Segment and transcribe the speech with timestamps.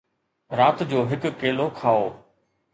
[0.59, 2.05] رات جو هڪ کيلو کائو